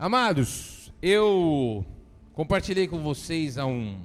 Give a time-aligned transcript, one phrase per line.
[0.00, 1.84] Amados, eu
[2.32, 4.00] compartilhei com vocês há, um,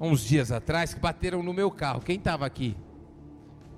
[0.00, 2.00] há uns dias atrás que bateram no meu carro.
[2.00, 2.76] Quem estava aqui?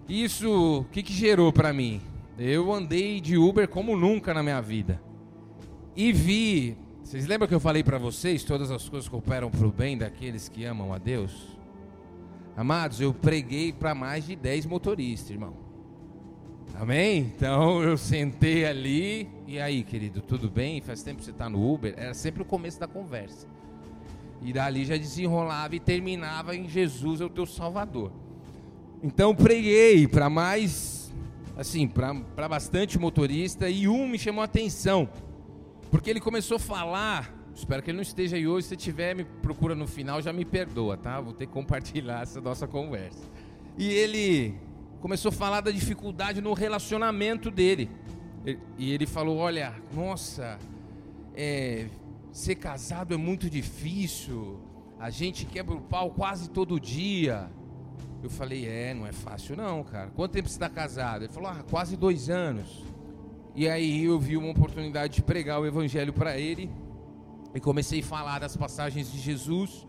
[0.09, 2.01] Isso, o que, que gerou para mim?
[2.38, 5.03] Eu andei de Uber como nunca na minha vida.
[5.95, 9.70] E vi, vocês lembram que eu falei para vocês, todas as coisas cooperam para o
[9.70, 11.58] bem daqueles que amam a Deus?
[12.56, 15.70] Amados, eu preguei para mais de 10 motoristas, irmão.
[16.79, 17.32] Amém?
[17.37, 20.80] Então eu sentei ali, e aí, querido, tudo bem?
[20.80, 21.95] Faz tempo que você está no Uber?
[21.96, 23.46] Era sempre o começo da conversa.
[24.43, 28.10] E dali já desenrolava e terminava em Jesus é o teu Salvador.
[29.02, 31.12] Então preguei para mais,
[31.56, 35.09] assim, para bastante motorista, e um me chamou a atenção,
[35.91, 37.38] porque ele começou a falar.
[37.55, 38.68] Espero que ele não esteja aí hoje.
[38.68, 41.21] Se tiver, me procura no final, já me perdoa, tá?
[41.21, 43.29] Vou ter que compartilhar essa nossa conversa.
[43.77, 44.55] E ele
[45.00, 47.90] começou a falar da dificuldade no relacionamento dele.
[48.78, 50.59] E ele falou: Olha, nossa,
[51.34, 51.86] é,
[52.32, 54.60] ser casado é muito difícil,
[54.98, 57.51] a gente quebra o pau quase todo dia.
[58.23, 60.10] Eu falei: É, não é fácil não, cara.
[60.10, 61.24] Quanto tempo você está casado?
[61.24, 62.85] Ele falou: Ah, quase dois anos.
[63.54, 66.70] E aí eu vi uma oportunidade de pregar o evangelho para ele
[67.53, 69.87] e comecei a falar das passagens de Jesus.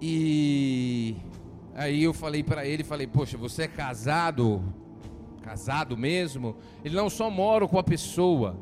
[0.00, 1.16] E
[1.78, 4.64] Aí eu falei para ele, falei, poxa, você é casado?
[5.42, 6.56] Casado mesmo?
[6.82, 8.58] Ele não só mora com a pessoa.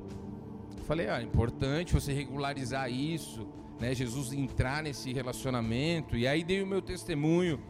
[0.77, 3.47] Eu falei, ah, é importante você regularizar isso,
[3.79, 3.95] né?
[3.95, 6.17] Jesus entrar nesse relacionamento.
[6.17, 7.61] E aí dei o meu testemunho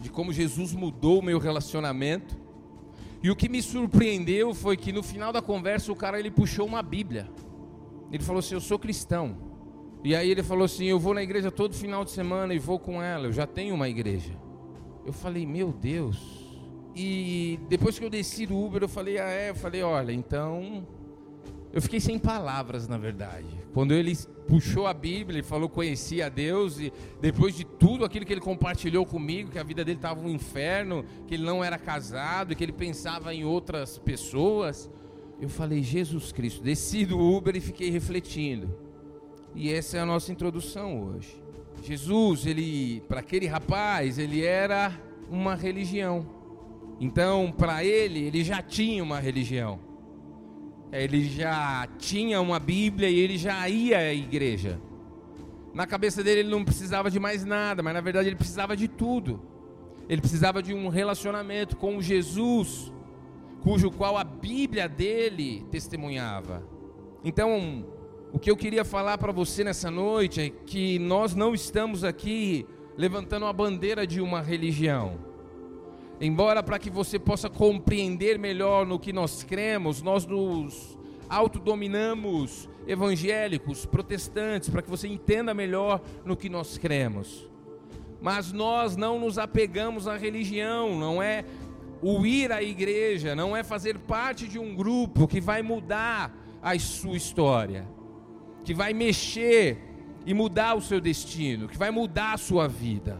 [0.00, 2.34] de como Jesus mudou o meu relacionamento.
[3.22, 6.66] E o que me surpreendeu foi que no final da conversa o cara ele puxou
[6.66, 7.30] uma Bíblia.
[8.10, 9.36] Ele falou assim: "Eu sou cristão".
[10.02, 12.78] E aí ele falou assim: "Eu vou na igreja todo final de semana e vou
[12.78, 14.45] com ela, eu já tenho uma igreja".
[15.06, 16.18] Eu falei, meu Deus.
[16.94, 19.50] E depois que eu desci do Uber, eu falei, ah, é?
[19.50, 20.84] Eu falei, olha, então.
[21.72, 23.46] Eu fiquei sem palavras, na verdade.
[23.72, 24.16] Quando ele
[24.48, 28.40] puxou a Bíblia, ele falou conhecia a Deus, e depois de tudo aquilo que ele
[28.40, 32.64] compartilhou comigo, que a vida dele estava um inferno, que ele não era casado, que
[32.64, 34.90] ele pensava em outras pessoas,
[35.40, 38.74] eu falei, Jesus Cristo, desci do Uber e fiquei refletindo.
[39.54, 41.45] E essa é a nossa introdução hoje.
[41.82, 44.92] Jesus, ele, para aquele rapaz, ele era
[45.30, 46.26] uma religião.
[47.00, 49.78] Então, para ele, ele já tinha uma religião.
[50.92, 54.80] Ele já tinha uma Bíblia e ele já ia à igreja.
[55.74, 58.88] Na cabeça dele, ele não precisava de mais nada, mas na verdade ele precisava de
[58.88, 59.42] tudo.
[60.08, 62.92] Ele precisava de um relacionamento com Jesus,
[63.62, 66.62] cujo qual a Bíblia dele testemunhava.
[67.24, 67.84] Então,
[68.32, 72.66] o que eu queria falar para você nessa noite é que nós não estamos aqui
[72.96, 75.18] levantando a bandeira de uma religião.
[76.20, 80.98] Embora para que você possa compreender melhor no que nós cremos, nós nos
[81.28, 87.48] autodominamos evangélicos, protestantes, para que você entenda melhor no que nós cremos.
[88.20, 91.44] Mas nós não nos apegamos à religião, não é
[92.02, 96.78] o ir à igreja, não é fazer parte de um grupo que vai mudar a
[96.78, 97.95] sua história
[98.66, 99.78] que vai mexer
[100.26, 103.16] e mudar o seu destino, que vai mudar a sua vida.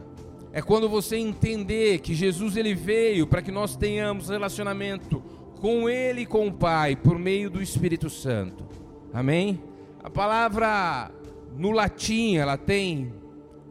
[0.52, 5.22] É quando você entender que Jesus ele veio para que nós tenhamos relacionamento
[5.60, 8.66] com ele e com o Pai por meio do Espírito Santo.
[9.14, 9.62] Amém?
[10.02, 11.12] A palavra
[11.56, 13.12] no latim, ela tem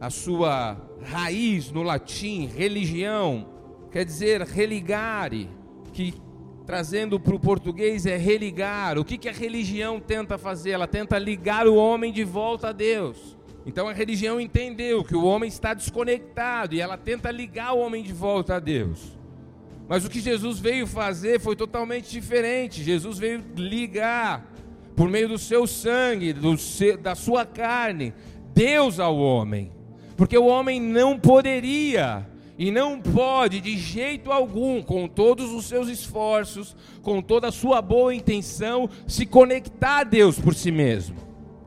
[0.00, 3.48] a sua raiz no latim, religião,
[3.92, 5.50] quer dizer religare,
[5.92, 6.14] que
[6.66, 8.98] trazendo para o português é religar.
[8.98, 10.72] O que, que a religião tenta fazer?
[10.72, 13.36] Ela tenta ligar o homem de volta a Deus.
[13.64, 18.02] Então a religião entendeu que o homem está desconectado e ela tenta ligar o homem
[18.02, 19.16] de volta a Deus.
[19.88, 22.82] Mas o que Jesus veio fazer foi totalmente diferente.
[22.82, 24.52] Jesus veio ligar,
[24.96, 28.12] por meio do seu sangue, do seu, da sua carne,
[28.52, 29.70] Deus ao homem.
[30.16, 32.26] Porque o homem não poderia
[32.58, 37.82] e não pode de jeito algum, com todos os seus esforços, com toda a sua
[37.82, 41.16] boa intenção, se conectar a Deus por si mesmo.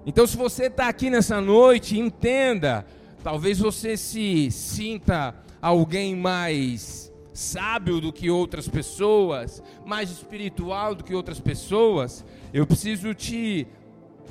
[0.05, 2.85] Então, se você está aqui nessa noite, entenda,
[3.23, 11.13] talvez você se sinta alguém mais sábio do que outras pessoas, mais espiritual do que
[11.13, 13.67] outras pessoas, eu preciso te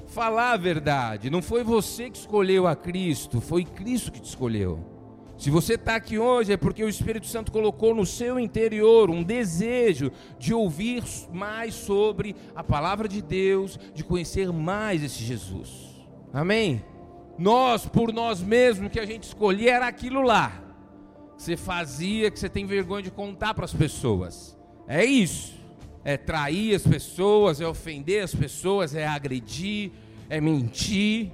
[0.09, 1.31] falar a verdade.
[1.31, 4.98] Não foi você que escolheu a Cristo, foi Cristo que te escolheu.
[5.39, 9.23] Se você está aqui hoje é porque o Espírito Santo colocou no seu interior um
[9.23, 16.05] desejo de ouvir mais sobre a palavra de Deus, de conhecer mais esse Jesus.
[16.33, 16.85] Amém?
[17.39, 20.61] Nós, por nós mesmos, que a gente escolhia era aquilo lá.
[21.37, 24.59] Que você fazia, que você tem vergonha de contar para as pessoas.
[24.89, 25.57] É isso.
[26.03, 29.93] É trair as pessoas, é ofender as pessoas, é agredir,
[30.29, 31.31] é mentir.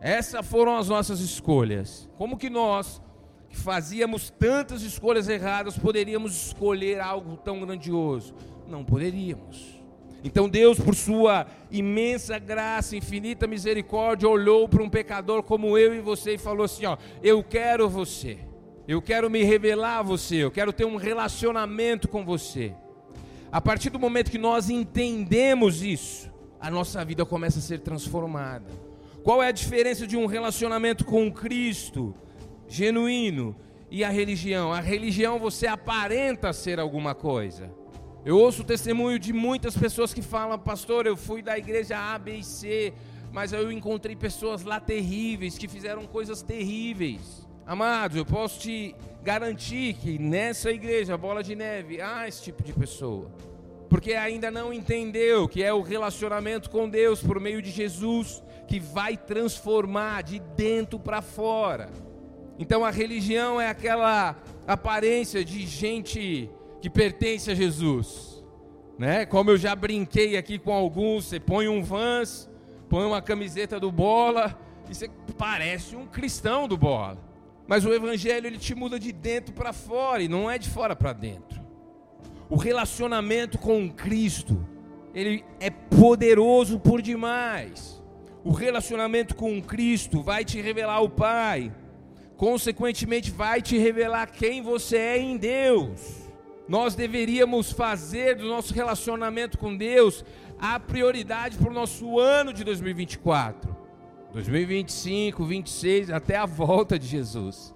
[0.00, 2.08] Essas foram as nossas escolhas.
[2.16, 3.02] Como que nós,
[3.50, 8.32] que fazíamos tantas escolhas erradas, poderíamos escolher algo tão grandioso?
[8.68, 9.80] Não poderíamos.
[10.22, 16.00] Então Deus, por sua imensa graça, infinita misericórdia, olhou para um pecador como eu e
[16.00, 18.38] você e falou assim: ó, eu quero você.
[18.86, 22.74] Eu quero me revelar a você, eu quero ter um relacionamento com você.
[23.52, 26.30] A partir do momento que nós entendemos isso,
[26.60, 28.66] a nossa vida começa a ser transformada.
[29.22, 32.14] Qual é a diferença de um relacionamento com Cristo
[32.70, 33.56] genuíno
[33.90, 34.72] e a religião?
[34.72, 37.70] A religião você aparenta ser alguma coisa.
[38.24, 42.18] Eu ouço o testemunho de muitas pessoas que falam, pastor, eu fui da igreja A,
[42.18, 42.92] B e C,
[43.32, 47.46] mas eu encontrei pessoas lá terríveis, que fizeram coisas terríveis.
[47.66, 52.72] Amados, eu posso te garantir que nessa igreja, Bola de Neve, há esse tipo de
[52.72, 53.30] pessoa.
[53.88, 58.78] Porque ainda não entendeu que é o relacionamento com Deus por meio de Jesus que
[58.78, 61.90] vai transformar de dentro para fora.
[62.60, 64.36] Então a religião é aquela
[64.66, 66.50] aparência de gente
[66.82, 68.44] que pertence a Jesus,
[68.98, 69.24] né?
[69.24, 72.50] Como eu já brinquei aqui com alguns, você põe um Vans,
[72.86, 74.60] põe uma camiseta do Bola
[74.90, 77.18] e você parece um cristão do Bola.
[77.66, 80.94] Mas o evangelho ele te muda de dentro para fora e não é de fora
[80.94, 81.58] para dentro.
[82.50, 84.66] O relacionamento com Cristo,
[85.14, 88.02] ele é poderoso por demais.
[88.44, 91.72] O relacionamento com Cristo vai te revelar o Pai.
[92.40, 96.20] Consequentemente vai te revelar quem você é em Deus
[96.70, 100.24] nós deveríamos fazer do nosso relacionamento com Deus
[100.56, 103.76] a prioridade para o nosso ano de 2024,
[104.32, 107.74] 2025, 26, até a volta de Jesus.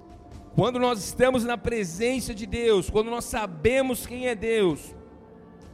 [0.55, 4.95] Quando nós estamos na presença de Deus, quando nós sabemos quem é Deus,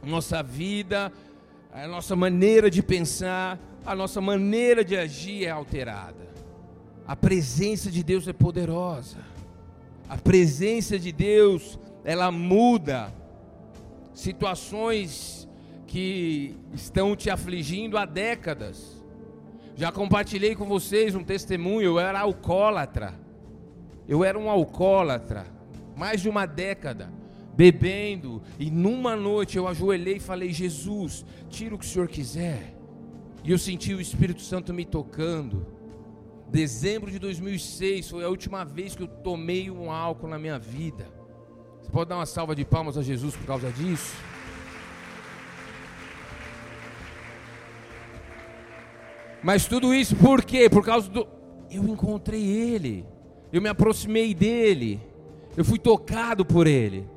[0.03, 1.13] nossa vida,
[1.71, 6.30] a nossa maneira de pensar, a nossa maneira de agir é alterada.
[7.11, 9.17] A presença de Deus é poderosa.
[10.07, 13.13] A presença de Deus ela muda
[14.13, 15.45] situações
[15.85, 19.03] que estão te afligindo há décadas.
[19.75, 23.13] Já compartilhei com vocês um testemunho, eu era alcoólatra.
[24.07, 25.45] Eu era um alcoólatra,
[25.97, 27.11] mais de uma década,
[27.53, 32.73] bebendo, e numa noite eu ajoelhei e falei: Jesus, tira o que o Senhor quiser.
[33.43, 35.80] E eu senti o Espírito Santo me tocando.
[36.51, 41.07] Dezembro de 2006 foi a última vez que eu tomei um álcool na minha vida.
[41.81, 44.13] Você pode dar uma salva de palmas a Jesus por causa disso?
[49.41, 50.69] Mas tudo isso por quê?
[50.69, 51.25] Por causa do.
[51.71, 53.05] Eu encontrei Ele.
[53.53, 54.99] Eu me aproximei dele.
[55.55, 57.07] Eu fui tocado por Ele.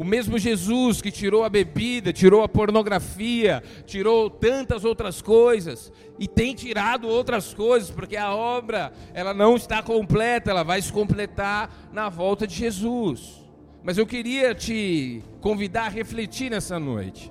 [0.00, 6.26] O mesmo Jesus que tirou a bebida, tirou a pornografia, tirou tantas outras coisas e
[6.26, 11.90] tem tirado outras coisas, porque a obra, ela não está completa, ela vai se completar
[11.92, 13.44] na volta de Jesus.
[13.82, 17.30] Mas eu queria te convidar a refletir nessa noite.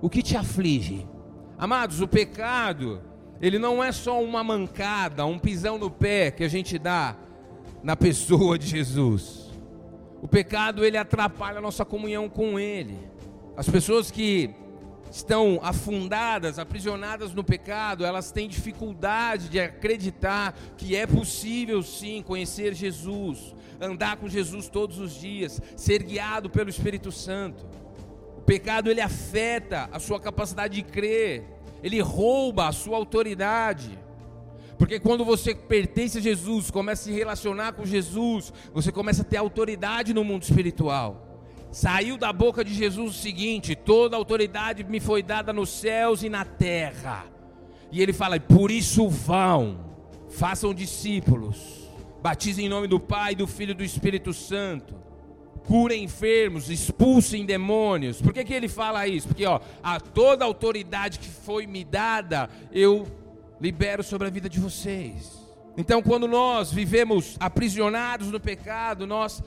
[0.00, 1.04] O que te aflige?
[1.58, 3.02] Amados, o pecado,
[3.42, 7.16] ele não é só uma mancada, um pisão no pé que a gente dá
[7.82, 9.45] na pessoa de Jesus.
[10.22, 12.98] O pecado, ele atrapalha a nossa comunhão com Ele.
[13.56, 14.54] As pessoas que
[15.10, 22.74] estão afundadas, aprisionadas no pecado, elas têm dificuldade de acreditar que é possível sim conhecer
[22.74, 27.64] Jesus, andar com Jesus todos os dias, ser guiado pelo Espírito Santo.
[28.36, 31.44] O pecado ele afeta a sua capacidade de crer,
[31.82, 33.98] ele rouba a sua autoridade.
[34.78, 39.24] Porque quando você pertence a Jesus, começa a se relacionar com Jesus, você começa a
[39.24, 41.22] ter autoridade no mundo espiritual.
[41.70, 46.28] Saiu da boca de Jesus o seguinte: toda autoridade me foi dada nos céus e
[46.28, 47.26] na terra.
[47.90, 49.78] E ele fala: por isso vão,
[50.28, 51.86] façam discípulos
[52.26, 54.96] Batizem em nome do Pai, do Filho e do Espírito Santo.
[55.64, 58.20] Curem enfermos, expulsem demônios.
[58.20, 59.28] Por que, que ele fala isso?
[59.28, 63.06] Porque ó, a toda autoridade que foi me dada, eu
[63.60, 65.32] libero sobre a vida de vocês.
[65.76, 69.42] Então, quando nós vivemos aprisionados no pecado, nós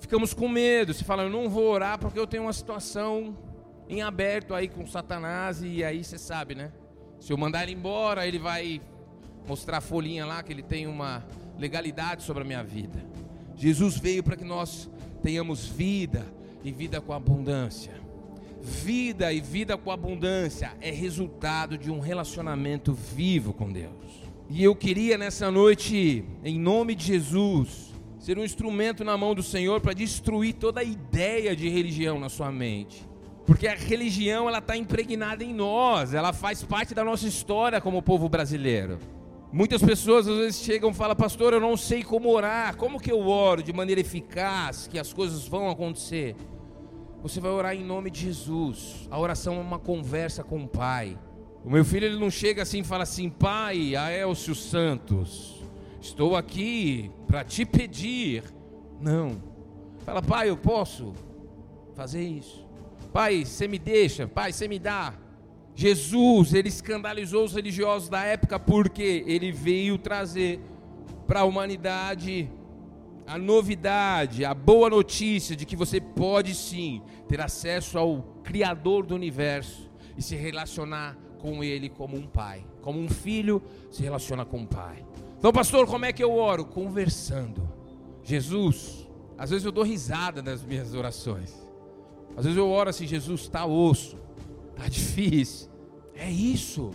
[0.00, 0.92] ficamos com medo.
[0.92, 3.36] Se fala, eu não vou orar porque eu tenho uma situação
[3.88, 6.72] em aberto aí com Satanás e aí você sabe, né?
[7.20, 8.80] Se eu mandar ele embora, ele vai
[9.46, 11.24] mostrar a folhinha lá que ele tem uma
[11.58, 13.04] legalidade sobre a minha vida.
[13.54, 14.90] Jesus veio para que nós
[15.22, 16.26] tenhamos vida
[16.62, 18.05] e vida com abundância.
[18.66, 23.92] Vida e vida com abundância é resultado de um relacionamento vivo com Deus.
[24.50, 29.42] E eu queria nessa noite, em nome de Jesus, ser um instrumento na mão do
[29.42, 33.08] Senhor para destruir toda a ideia de religião na sua mente.
[33.46, 38.02] Porque a religião ela está impregnada em nós, ela faz parte da nossa história como
[38.02, 38.98] povo brasileiro.
[39.52, 43.12] Muitas pessoas às vezes chegam e falam, pastor, eu não sei como orar, como que
[43.12, 46.34] eu oro de maneira eficaz, que as coisas vão acontecer?
[47.22, 49.08] Você vai orar em nome de Jesus.
[49.10, 51.18] A oração é uma conversa com o Pai.
[51.64, 55.64] O meu filho ele não chega assim e fala assim, Pai, Aelcio Santos,
[56.00, 58.44] estou aqui para te pedir.
[59.00, 59.42] Não.
[60.04, 61.12] Fala, Pai, eu posso
[61.94, 62.64] fazer isso.
[63.12, 64.28] Pai, você me deixa.
[64.28, 65.14] Pai, você me dá.
[65.74, 70.60] Jesus, ele escandalizou os religiosos da época porque ele veio trazer
[71.26, 72.48] para a humanidade
[73.26, 79.14] a novidade, a boa notícia de que você pode sim ter acesso ao Criador do
[79.14, 84.58] universo e se relacionar com Ele como um pai, como um filho se relaciona com
[84.58, 85.04] um pai.
[85.38, 86.64] Então, pastor, como é que eu oro?
[86.64, 87.68] Conversando.
[88.22, 89.06] Jesus,
[89.36, 91.54] às vezes eu dou risada nas minhas orações.
[92.36, 94.16] Às vezes eu oro assim, Jesus, está osso,
[94.76, 95.70] Tá difícil.
[96.14, 96.90] É isso.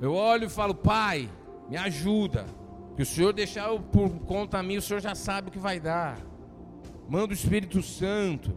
[0.00, 1.30] Eu olho e falo, Pai,
[1.68, 2.44] me ajuda.
[3.00, 6.20] Que o Senhor deixar por conta minha, o Senhor já sabe o que vai dar.
[7.08, 8.54] Manda o Espírito Santo.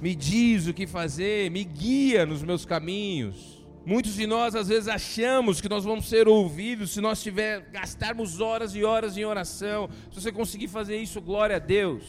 [0.00, 3.66] Me diz o que fazer, me guia nos meus caminhos.
[3.84, 8.40] Muitos de nós às vezes achamos que nós vamos ser ouvidos se nós tiver gastarmos
[8.40, 9.90] horas e horas em oração.
[10.12, 12.04] Se você conseguir fazer isso, glória a Deus.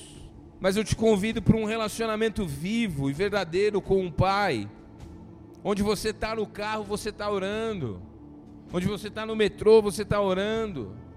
[0.59, 4.69] Mas eu te convido para um relacionamento vivo e verdadeiro com o Pai
[5.63, 7.99] Onde você está no carro, você está orando.
[8.71, 11.08] Onde você está no metrô, você está orando.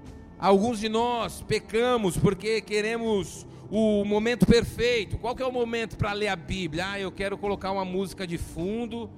[0.42, 5.16] Alguns de nós pecamos porque queremos o momento perfeito.
[5.16, 6.84] Qual que é o momento para ler a Bíblia?
[6.84, 9.08] Ah, eu quero colocar uma música de fundo,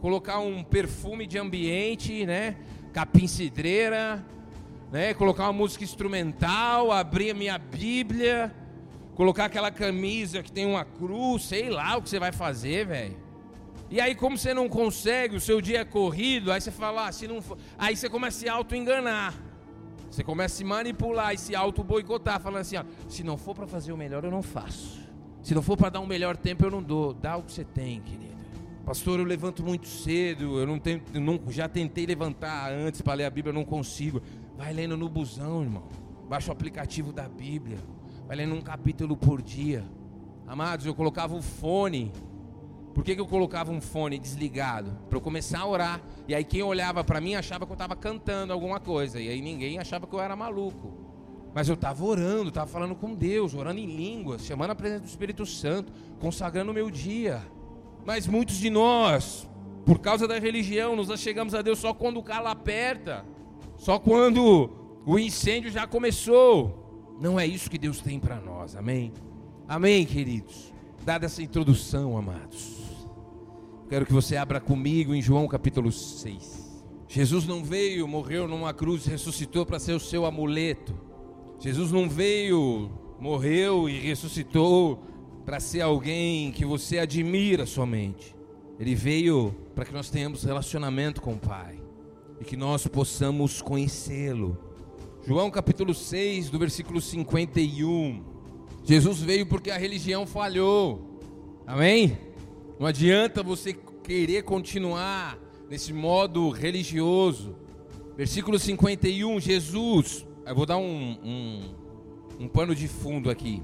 [0.00, 2.56] colocar um perfume de ambiente, né?
[2.92, 4.26] Capim cidreira,
[4.90, 5.14] né?
[5.14, 8.52] Colocar uma música instrumental, abrir a minha Bíblia,
[9.14, 13.16] colocar aquela camisa que tem uma cruz, sei lá o que você vai fazer, velho.
[13.88, 17.12] E aí, como você não consegue, o seu dia é corrido, aí você fala, ah,
[17.12, 17.56] se não for...
[17.78, 19.51] aí você começa a se auto-enganar.
[20.12, 23.66] Você começa a se manipular e se auto-boicotar, falando assim, ó, se não for para
[23.66, 25.00] fazer o melhor, eu não faço.
[25.42, 27.14] Se não for para dar um melhor tempo, eu não dou.
[27.14, 28.36] Dá o que você tem, querido.
[28.84, 33.24] Pastor, eu levanto muito cedo, eu não tenho, não, já tentei levantar antes para ler
[33.24, 34.20] a Bíblia, eu não consigo.
[34.54, 35.84] Vai lendo no busão, irmão.
[36.28, 37.78] Baixa o aplicativo da Bíblia.
[38.26, 39.82] Vai lendo um capítulo por dia.
[40.46, 42.12] Amados, eu colocava o fone
[42.94, 44.90] por que, que eu colocava um fone desligado?
[45.08, 46.00] Para eu começar a orar.
[46.28, 49.18] E aí quem olhava para mim achava que eu estava cantando alguma coisa.
[49.18, 50.92] E aí ninguém achava que eu era maluco.
[51.54, 55.08] Mas eu estava orando, estava falando com Deus, orando em línguas, chamando a presença do
[55.08, 57.42] Espírito Santo, consagrando o meu dia.
[58.04, 59.48] Mas muitos de nós,
[59.84, 63.24] por causa da religião, nos chegamos a Deus só quando o calo aperta,
[63.76, 64.70] só quando
[65.06, 67.16] o incêndio já começou.
[67.20, 69.12] Não é isso que Deus tem para nós, amém?
[69.68, 70.72] Amém, queridos?
[71.04, 72.81] Dada essa introdução, amados.
[73.92, 76.82] Quero que você abra comigo em João capítulo 6.
[77.06, 80.94] Jesus não veio, morreu numa cruz, ressuscitou para ser o seu amuleto.
[81.58, 84.98] Jesus não veio, morreu e ressuscitou
[85.44, 88.34] para ser alguém que você admira somente.
[88.80, 91.78] Ele veio para que nós tenhamos relacionamento com o Pai
[92.40, 94.56] e que nós possamos conhecê-lo.
[95.26, 98.24] João capítulo 6, do versículo 51.
[98.84, 101.20] Jesus veio porque a religião falhou.
[101.66, 102.31] Amém?
[102.78, 105.38] Não adianta você querer continuar
[105.68, 107.56] nesse modo religioso.
[108.16, 111.74] Versículo 51, Jesus, eu vou dar um, um,
[112.40, 113.62] um pano de fundo aqui.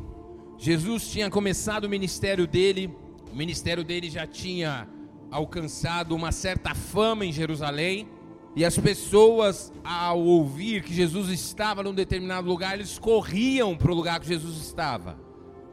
[0.56, 2.94] Jesus tinha começado o ministério dele,
[3.32, 4.88] o ministério dele já tinha
[5.30, 8.08] alcançado uma certa fama em Jerusalém,
[8.56, 13.94] e as pessoas, ao ouvir que Jesus estava num determinado lugar, eles corriam para o
[13.94, 15.27] lugar que Jesus estava.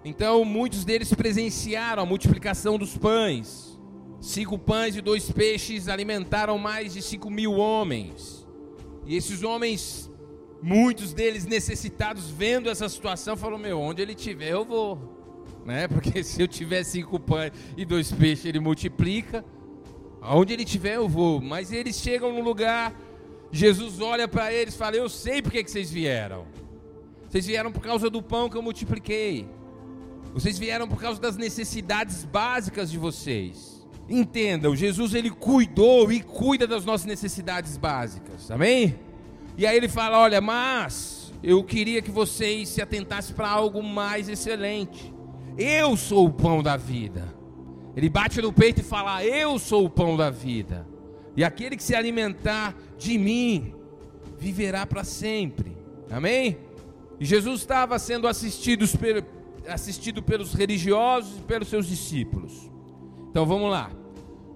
[0.06, 3.76] Então muitos deles presenciaram a multiplicação dos pães.
[4.22, 8.46] Cinco pães e dois peixes alimentaram mais de cinco mil homens.
[9.04, 10.12] E esses homens,
[10.62, 15.00] muitos deles necessitados, vendo essa situação, falaram: Meu, onde ele tiver, eu vou.
[15.66, 15.88] Né?
[15.90, 19.44] Porque se eu tiver cinco pães e dois peixes, ele multiplica.
[20.22, 21.42] Aonde ele tiver, eu vou.
[21.42, 22.96] Mas eles chegam no lugar,
[23.52, 26.46] Jesus olha para eles e fala: Eu sei porque que vocês vieram.
[27.28, 29.48] Vocês vieram por causa do pão que eu multipliquei.
[30.36, 33.88] Vocês vieram por causa das necessidades básicas de vocês.
[34.10, 38.52] Entendam, Jesus ele cuidou e cuida das nossas necessidades básicas.
[38.52, 39.00] Amém?
[39.58, 44.28] E aí ele fala: "Olha, mas eu queria que vocês se atentassem para algo mais
[44.28, 45.14] excelente.
[45.58, 47.34] Eu sou o pão da vida."
[47.96, 50.86] Ele bate no peito e fala: "Eu sou o pão da vida.
[51.38, 53.74] E aquele que se alimentar de mim
[54.38, 55.78] viverá para sempre."
[56.12, 56.58] Amém?
[57.22, 58.84] E Jesus estava sendo assistido
[59.68, 62.70] assistido pelos religiosos e pelos seus discípulos.
[63.30, 63.92] Então vamos lá.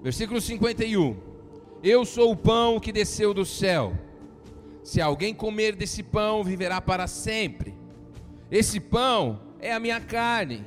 [0.01, 1.15] Versículo 51.
[1.83, 3.93] Eu sou o pão que desceu do céu.
[4.83, 7.73] Se alguém comer desse pão, viverá para sempre.
[8.49, 10.63] Esse pão é a minha carne,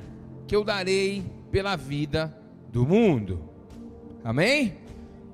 [0.47, 2.35] que eu darei pela vida
[2.71, 3.49] do mundo.
[4.23, 4.77] Amém?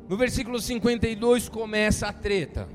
[0.07, 2.67] No versículo 52 começa a treta.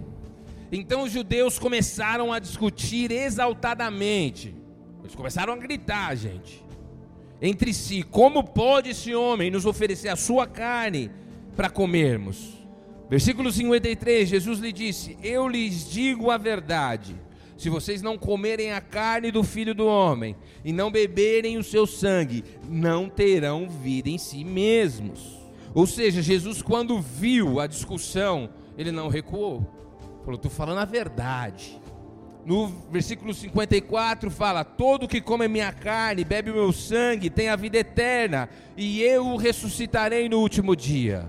[0.71, 4.55] Então os judeus começaram a discutir exaltadamente.
[5.05, 6.65] Eles começaram a gritar, gente,
[7.41, 11.11] entre si: como pode esse homem nos oferecer a sua carne
[11.55, 12.55] para comermos?
[13.11, 17.15] Versículo 53, Jesus lhe disse: Eu lhes digo a verdade.
[17.57, 20.35] Se vocês não comerem a carne do filho do homem
[20.65, 25.39] e não beberem o seu sangue, não terão vida em si mesmos.
[25.73, 29.67] Ou seja, Jesus, quando viu a discussão, ele não recuou.
[30.25, 31.79] Falou: Estou falando a verdade.
[32.45, 37.57] No versículo 54 fala: Todo que come minha carne, bebe o meu sangue, tem a
[37.57, 41.27] vida eterna, e eu o ressuscitarei no último dia.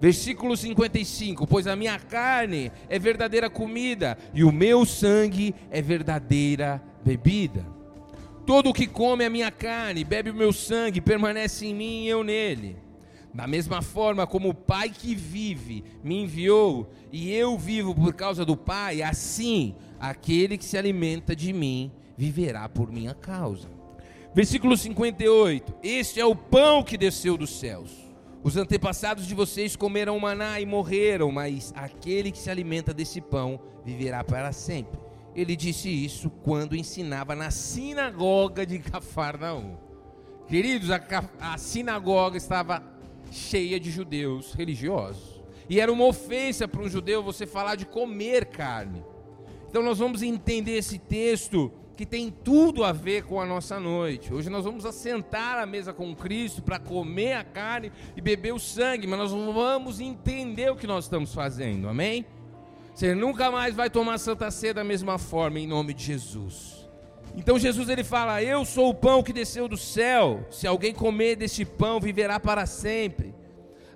[0.00, 6.80] Versículo 55: Pois a minha carne é verdadeira comida, e o meu sangue é verdadeira
[7.04, 7.66] bebida.
[8.46, 12.22] Todo que come a minha carne, bebe o meu sangue, permanece em mim e eu
[12.22, 12.76] nele.
[13.32, 18.44] Da mesma forma como o Pai que vive me enviou, e eu vivo por causa
[18.44, 23.68] do Pai, assim aquele que se alimenta de mim viverá por minha causa.
[24.34, 28.10] Versículo 58: Este é o pão que desceu dos céus.
[28.42, 33.60] Os antepassados de vocês comeram maná e morreram, mas aquele que se alimenta desse pão
[33.84, 34.98] viverá para sempre.
[35.34, 39.76] Ele disse isso quando ensinava na sinagoga de Cafarnaum.
[40.48, 41.00] Queridos, a,
[41.38, 42.82] a sinagoga estava
[43.30, 45.40] cheia de judeus religiosos.
[45.68, 49.04] E era uma ofensa para um judeu você falar de comer carne.
[49.70, 54.34] Então nós vamos entender esse texto que tem tudo a ver com a nossa noite.
[54.34, 58.58] Hoje nós vamos assentar à mesa com Cristo para comer a carne e beber o
[58.58, 62.26] sangue, mas nós vamos entender o que nós estamos fazendo, amém?
[62.92, 66.88] Você nunca mais vai tomar Santa Ceia da mesma forma, em nome de Jesus.
[67.36, 70.44] Então Jesus ele fala: Eu sou o pão que desceu do céu.
[70.50, 73.29] Se alguém comer deste pão, viverá para sempre.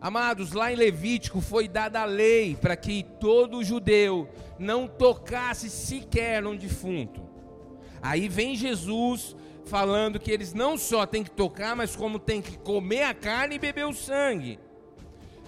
[0.05, 6.43] Amados, lá em Levítico foi dada a lei para que todo judeu não tocasse sequer
[6.43, 7.23] num defunto.
[8.03, 12.59] Aí vem Jesus falando que eles não só têm que tocar, mas como têm que
[12.59, 14.59] comer a carne e beber o sangue.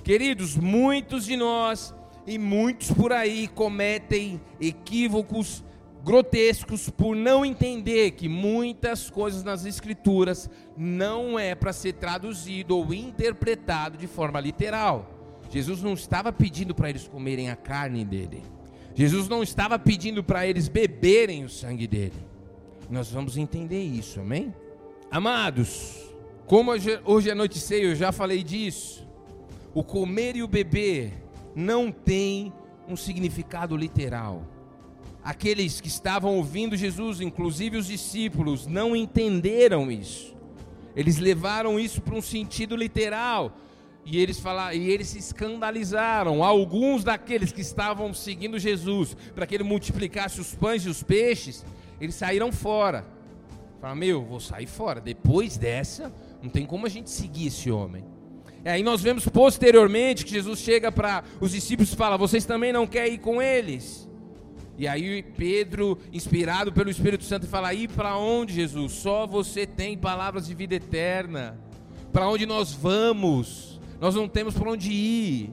[0.03, 1.95] Queridos, muitos de nós
[2.27, 5.63] e muitos por aí cometem equívocos
[6.07, 12.95] grotescos por não entender que muitas coisas nas escrituras não é para ser traduzido ou
[12.95, 15.11] interpretado de forma literal.
[15.51, 18.41] Jesus não estava pedindo para eles comerem a carne dele.
[18.95, 22.25] Jesus não estava pedindo para eles beberem o sangue dele.
[22.89, 24.55] Nós vamos entender isso, amém?
[25.11, 26.09] Amados,
[26.47, 26.71] como
[27.05, 29.05] hoje noite ceia, eu já falei disso.
[29.75, 31.15] O comer e o beber
[31.53, 32.53] não tem
[32.89, 34.55] um significado literal
[35.27, 40.37] aqueles que estavam ouvindo Jesus, inclusive os discípulos, não entenderam isso.
[40.95, 43.59] Eles levaram isso para um sentido literal.
[44.05, 46.45] E eles falaram, e eles se escandalizaram.
[46.45, 51.67] Alguns daqueles que estavam seguindo Jesus, para que ele multiplicasse os pães e os peixes,
[52.01, 53.05] eles saíram fora.
[53.81, 55.01] Falaram, meu, vou sair fora.
[55.01, 58.05] Depois dessa, não tem como a gente seguir esse homem.
[58.65, 62.73] E aí nós vemos posteriormente que Jesus chega para os discípulos e fala: Vocês também
[62.73, 64.09] não querem ir com eles?
[64.79, 68.93] E aí Pedro, inspirado pelo Espírito Santo, fala: "E para onde, Jesus?
[68.93, 71.59] Só você tem palavras de vida eterna.
[72.13, 73.81] Para onde nós vamos?
[74.01, 75.51] Nós não temos para onde ir."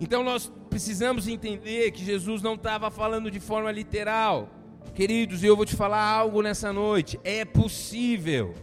[0.00, 4.48] Então nós precisamos entender que Jesus não estava falando de forma literal.
[4.94, 7.20] Queridos, eu vou te falar algo nessa noite.
[7.22, 8.54] É possível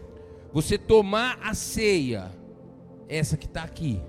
[0.52, 2.30] você tomar a ceia,
[3.08, 4.02] essa que está aqui,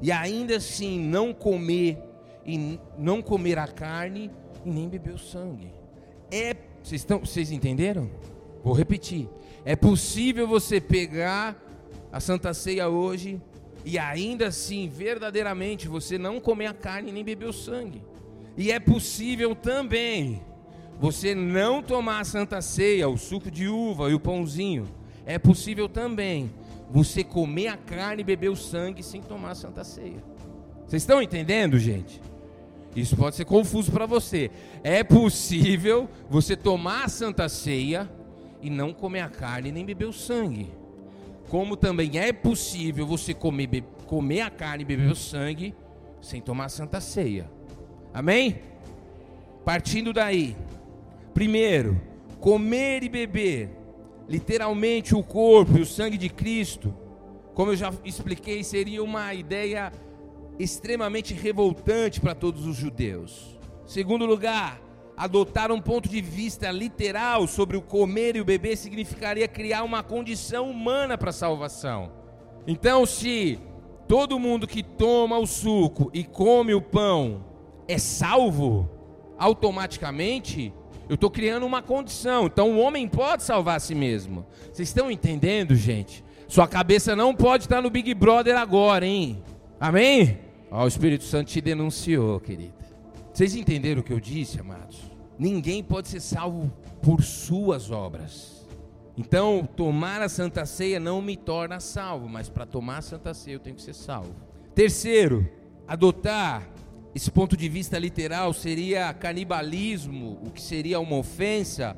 [0.00, 1.98] e ainda assim não comer
[2.46, 4.30] e não comer a carne
[4.64, 5.70] e nem bebeu sangue.
[6.30, 8.10] É, vocês, estão, vocês entenderam?
[8.62, 9.28] Vou repetir.
[9.64, 11.56] É possível você pegar
[12.12, 13.40] a Santa Ceia hoje
[13.84, 18.02] e ainda assim, verdadeiramente, você não comer a carne nem beber o sangue.
[18.56, 20.42] E é possível também
[21.00, 24.86] você não tomar a Santa Ceia, o suco de uva e o pãozinho.
[25.24, 26.50] É possível também
[26.90, 30.22] você comer a carne e beber o sangue sem tomar a Santa Ceia.
[30.86, 32.20] Vocês estão entendendo, gente?
[32.96, 34.50] Isso pode ser confuso para você.
[34.82, 38.10] É possível você tomar a santa ceia
[38.60, 40.70] e não comer a carne nem beber o sangue.
[41.48, 45.74] Como também é possível você comer, comer a carne e beber o sangue
[46.20, 47.50] sem tomar a santa ceia.
[48.12, 48.60] Amém?
[49.64, 50.56] Partindo daí.
[51.32, 52.00] Primeiro,
[52.40, 53.70] comer e beber
[54.28, 56.92] literalmente o corpo e o sangue de Cristo
[57.58, 59.92] como eu já expliquei, seria uma ideia
[60.58, 63.58] extremamente revoltante para todos os judeus.
[63.86, 64.80] Segundo lugar,
[65.16, 70.02] adotar um ponto de vista literal sobre o comer e o beber significaria criar uma
[70.02, 72.12] condição humana para a salvação.
[72.66, 73.58] Então, se
[74.06, 77.44] todo mundo que toma o suco e come o pão
[77.86, 78.88] é salvo,
[79.38, 80.72] automaticamente
[81.08, 82.46] eu estou criando uma condição.
[82.46, 84.46] Então o homem pode salvar a si mesmo.
[84.72, 86.22] Vocês estão entendendo, gente?
[86.46, 89.42] Sua cabeça não pode estar no Big Brother agora, hein?
[89.80, 90.38] Amém?
[90.70, 92.74] Ó, o Espírito Santo te denunciou, querida.
[93.32, 95.00] Vocês entenderam o que eu disse, amados?
[95.38, 98.66] Ninguém pode ser salvo por suas obras.
[99.16, 103.54] Então, tomar a Santa Ceia não me torna salvo, mas para tomar a Santa Ceia
[103.54, 104.34] eu tenho que ser salvo.
[104.74, 105.48] Terceiro,
[105.86, 106.68] adotar
[107.14, 111.96] esse ponto de vista literal seria canibalismo, o que seria uma ofensa,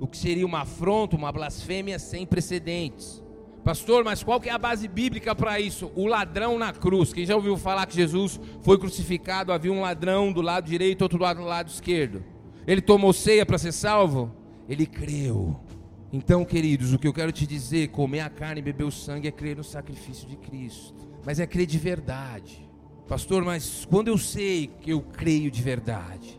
[0.00, 3.22] o que seria uma afronta, uma blasfêmia sem precedentes.
[3.64, 5.90] Pastor, mas qual que é a base bíblica para isso?
[5.96, 7.14] O ladrão na cruz.
[7.14, 11.18] Quem já ouviu falar que Jesus foi crucificado, havia um ladrão do lado direito, outro
[11.18, 12.22] lado do lado esquerdo.
[12.66, 14.30] Ele tomou ceia para ser salvo?
[14.68, 15.58] Ele creu.
[16.12, 19.28] Então, queridos, o que eu quero te dizer, comer a carne e beber o sangue
[19.28, 20.94] é crer no sacrifício de Cristo.
[21.24, 22.68] Mas é crer de verdade.
[23.08, 26.38] Pastor, mas quando eu sei que eu creio de verdade?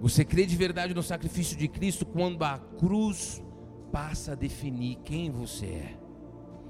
[0.00, 3.42] Você crê de verdade no sacrifício de Cristo quando a cruz
[3.90, 6.05] passa a definir quem você é.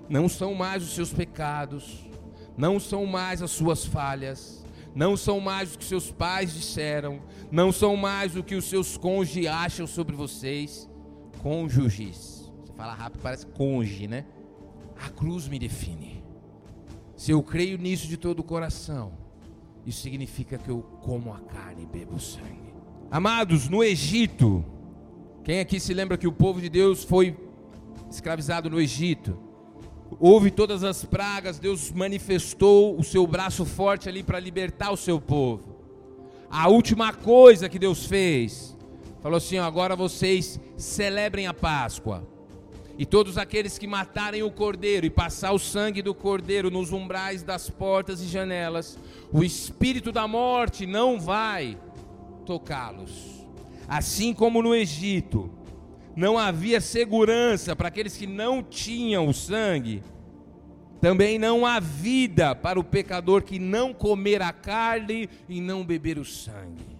[0.08, 2.08] Não são mais os seus pecados,
[2.56, 4.64] não são mais as suas falhas,
[4.94, 8.96] não são mais o que seus pais disseram, não são mais o que os seus
[8.96, 10.88] cônjuges acham sobre vocês.
[11.42, 12.50] Cônjuges.
[12.64, 14.24] Você fala rápido, parece cônjuge, né?
[14.98, 16.24] A cruz me define.
[17.14, 19.12] Se eu creio nisso de todo o coração,
[19.84, 22.74] isso significa que eu como a carne e bebo o sangue.
[23.10, 24.64] Amados, no Egito,
[25.44, 27.36] quem aqui se lembra que o povo de Deus foi
[28.10, 29.45] escravizado no Egito?
[30.18, 35.20] Houve todas as pragas, Deus manifestou o seu braço forte ali para libertar o seu
[35.20, 35.76] povo.
[36.50, 38.76] A última coisa que Deus fez,
[39.20, 42.26] falou assim: agora vocês celebrem a Páscoa.
[42.98, 47.42] E todos aqueles que matarem o cordeiro e passar o sangue do cordeiro nos umbrais
[47.42, 48.98] das portas e janelas,
[49.30, 51.76] o espírito da morte não vai
[52.46, 53.44] tocá-los.
[53.86, 55.50] Assim como no Egito
[56.16, 60.02] não havia segurança para aqueles que não tinham o sangue,
[60.98, 66.18] também não há vida para o pecador que não comer a carne e não beber
[66.18, 66.96] o sangue.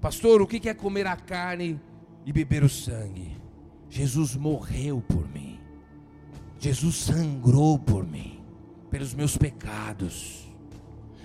[0.00, 1.80] Pastor, o que é comer a carne
[2.26, 3.36] e beber o sangue?
[3.88, 5.60] Jesus morreu por mim.
[6.58, 8.42] Jesus sangrou por mim,
[8.90, 10.44] pelos meus pecados.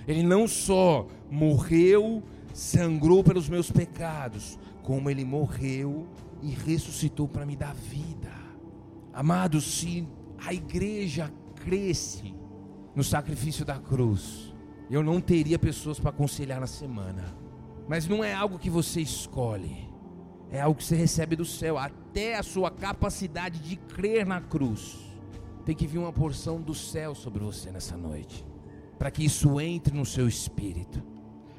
[0.07, 2.21] Ele não só morreu,
[2.53, 6.07] sangrou pelos meus pecados, como ele morreu
[6.41, 8.31] e ressuscitou para me dar vida.
[9.13, 12.33] Amados, se a igreja cresce
[12.95, 14.53] no sacrifício da cruz,
[14.89, 17.35] eu não teria pessoas para aconselhar na semana.
[17.87, 19.89] Mas não é algo que você escolhe
[20.51, 24.97] é algo que você recebe do céu, até a sua capacidade de crer na cruz.
[25.63, 28.45] Tem que vir uma porção do céu sobre você nessa noite,
[28.97, 31.03] para que isso entre no seu espírito.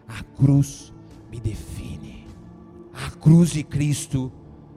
[0.09, 0.93] A cruz
[1.31, 2.27] me define,
[2.93, 4.33] a cruz de Cristo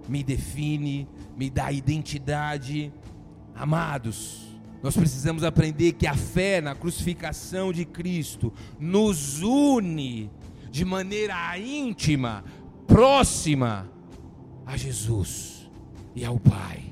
[0.08, 2.92] me define, me dá identidade.
[3.56, 4.48] Amados,
[4.82, 10.30] nós precisamos aprender que a fé na crucificação de Cristo nos une
[10.70, 12.44] de maneira íntima,
[12.88, 13.90] próxima
[14.66, 15.70] a Jesus
[16.16, 16.84] e ao Pai,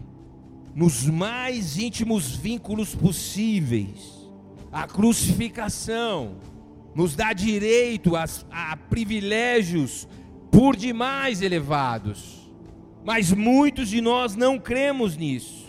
[0.74, 4.30] nos mais íntimos vínculos possíveis.
[4.71, 6.38] A crucificação
[6.95, 10.08] nos dá direito a, a privilégios
[10.50, 12.41] por demais elevados,
[13.04, 15.66] mas muitos de nós não cremos nisso.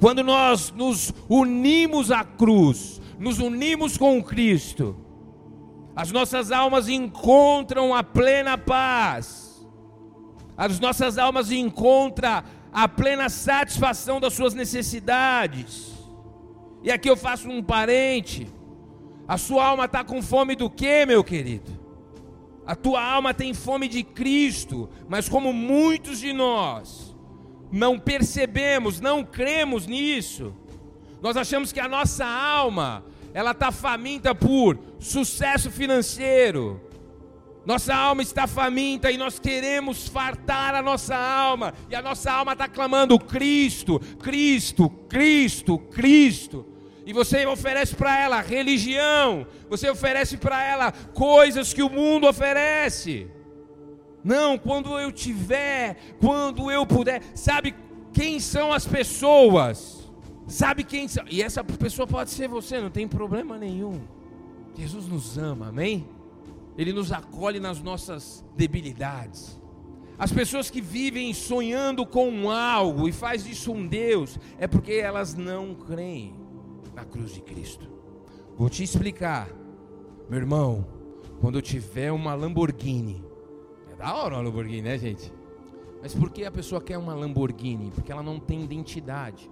[0.00, 4.96] Quando nós nos unimos à cruz, nos unimos com Cristo,
[5.94, 9.46] as nossas almas encontram a plena paz
[10.56, 15.92] as nossas almas encontram a plena satisfação das suas necessidades.
[16.82, 18.46] E aqui eu faço um parente.
[19.28, 21.75] A sua alma está com fome do que, meu querido?
[22.66, 27.14] A tua alma tem fome de Cristo, mas como muitos de nós
[27.70, 30.54] não percebemos, não cremos nisso,
[31.22, 36.80] nós achamos que a nossa alma ela está faminta por sucesso financeiro,
[37.66, 41.74] nossa alma está faminta e nós queremos fartar a nossa alma.
[41.90, 46.64] E a nossa alma está clamando: Cristo, Cristo, Cristo, Cristo.
[47.06, 53.30] E você oferece para ela religião, você oferece para ela coisas que o mundo oferece.
[54.22, 57.22] Não, quando eu tiver, quando eu puder.
[57.34, 57.74] Sabe
[58.12, 60.06] quem são as pessoas
[60.46, 61.08] Sabe quem?
[61.28, 64.00] E essa pessoa pode ser você, não tem problema nenhum.
[64.76, 66.06] Jesus nos ama, amém?
[66.78, 69.60] Ele nos acolhe nas nossas debilidades.
[70.16, 75.34] As pessoas que vivem sonhando com algo e faz disso um Deus, é porque elas
[75.34, 76.32] não creem
[76.96, 77.86] na cruz de Cristo.
[78.56, 79.50] Vou te explicar,
[80.30, 80.86] meu irmão,
[81.42, 83.22] quando eu tiver uma Lamborghini,
[83.92, 85.30] é da hora uma Lamborghini, né, gente?
[86.00, 87.90] Mas por que a pessoa quer uma Lamborghini?
[87.90, 89.50] Porque ela não tem identidade.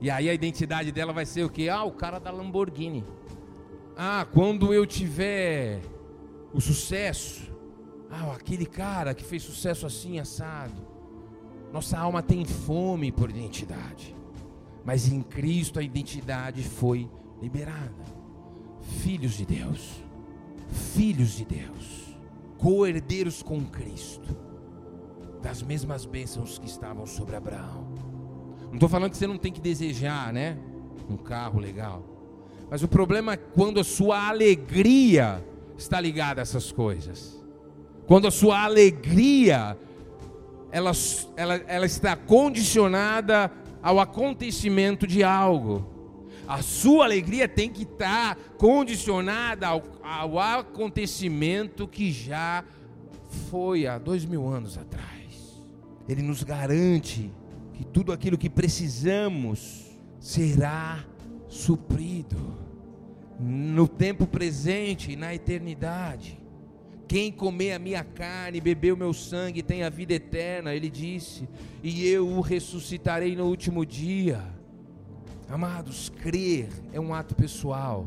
[0.00, 1.68] E aí a identidade dela vai ser o que?
[1.68, 3.04] Ah, o cara da Lamborghini.
[3.96, 5.80] Ah, quando eu tiver
[6.54, 7.52] o sucesso,
[8.08, 10.86] ah, aquele cara que fez sucesso assim, assado.
[11.72, 14.17] Nossa alma tem fome por identidade.
[14.88, 17.10] Mas em Cristo a identidade foi
[17.42, 18.06] liberada.
[19.02, 20.02] Filhos de Deus.
[20.94, 22.16] Filhos de Deus.
[22.56, 24.34] Co-herdeiros com Cristo.
[25.42, 27.86] Das mesmas bênçãos que estavam sobre Abraão.
[28.68, 30.56] Não estou falando que você não tem que desejar, né?
[31.06, 32.02] Um carro legal.
[32.70, 35.46] Mas o problema é quando a sua alegria
[35.76, 37.38] está ligada a essas coisas.
[38.06, 39.76] Quando a sua alegria
[40.72, 40.92] ela,
[41.36, 45.98] ela, ela está condicionada ao acontecimento de algo.
[46.46, 52.64] A sua alegria tem que estar condicionada ao, ao acontecimento que já
[53.50, 55.62] foi há dois mil anos atrás.
[56.08, 57.30] Ele nos garante
[57.74, 59.86] que tudo aquilo que precisamos
[60.18, 61.04] será
[61.48, 62.58] suprido
[63.38, 66.40] no tempo presente e na eternidade.
[67.08, 71.48] Quem comer a minha carne, beber o meu sangue, tem a vida eterna, ele disse,
[71.82, 74.44] e eu o ressuscitarei no último dia.
[75.48, 78.06] Amados, crer é um ato pessoal.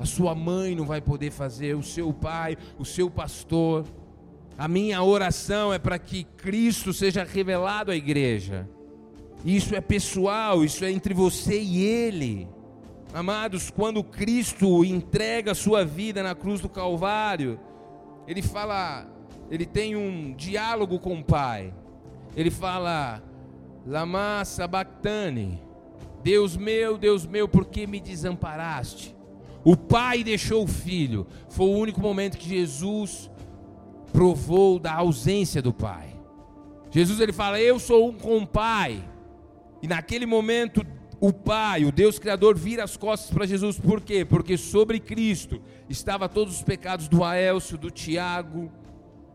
[0.00, 3.84] A sua mãe não vai poder fazer, o seu pai, o seu pastor.
[4.58, 8.68] A minha oração é para que Cristo seja revelado à igreja.
[9.44, 12.48] Isso é pessoal, isso é entre você e Ele.
[13.14, 17.60] Amados, quando Cristo entrega a sua vida na cruz do Calvário,
[18.26, 19.06] ele fala,
[19.50, 21.72] ele tem um diálogo com o Pai.
[22.34, 23.22] Ele fala:
[23.86, 25.62] Lama sabachthani,
[26.22, 29.14] Deus meu, Deus meu, por que me desamparaste?
[29.64, 31.26] O Pai deixou o Filho.
[31.48, 33.30] Foi o único momento que Jesus
[34.12, 36.16] provou da ausência do Pai.
[36.90, 39.02] Jesus ele fala: Eu sou um com o Pai.
[39.82, 40.84] E naquele momento
[41.26, 44.24] o Pai, o Deus Criador, vira as costas para Jesus, por quê?
[44.24, 48.70] Porque sobre Cristo estava todos os pecados do Aelcio, do Tiago,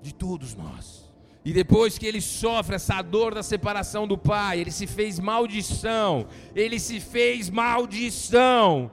[0.02, 1.12] de todos nós.
[1.44, 6.28] E depois que ele sofre essa dor da separação do Pai, ele se fez maldição,
[6.56, 8.90] ele se fez maldição,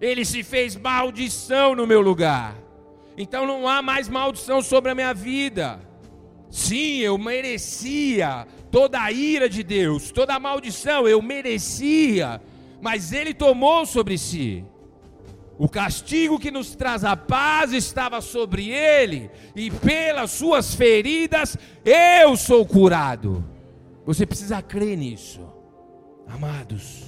[0.00, 2.56] ele se fez maldição no meu lugar.
[3.16, 5.80] Então não há mais maldição sobre a minha vida.
[6.52, 12.42] Sim, eu merecia toda a ira de Deus, toda a maldição, eu merecia,
[12.78, 14.62] mas Ele tomou sobre si.
[15.58, 22.36] O castigo que nos traz a paz estava sobre Ele, e pelas Suas feridas eu
[22.36, 23.42] sou curado.
[24.04, 25.40] Você precisa crer nisso,
[26.28, 27.04] amados.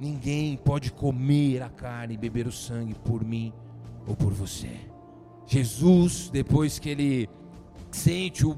[0.00, 3.52] Ninguém pode comer a carne e beber o sangue por mim
[4.06, 4.70] ou por você.
[5.46, 7.28] Jesus, depois que ele
[7.96, 8.56] sente o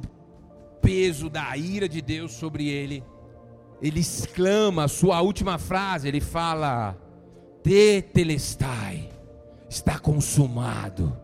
[0.81, 3.03] peso da ira de Deus sobre ele,
[3.81, 6.97] ele exclama a sua última frase, ele fala:
[7.63, 9.11] Tetelestai,
[9.69, 11.17] está consumado.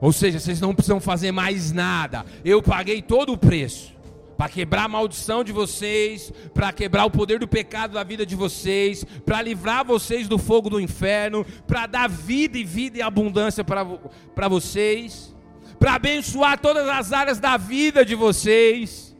[0.00, 2.24] Ou seja, vocês não precisam fazer mais nada.
[2.44, 3.96] Eu paguei todo o preço
[4.36, 8.36] para quebrar a maldição de vocês, para quebrar o poder do pecado da vida de
[8.36, 13.64] vocês, para livrar vocês do fogo do inferno, para dar vida e vida e abundância
[13.64, 15.34] para vocês
[15.78, 19.16] para abençoar todas as áreas da vida de vocês.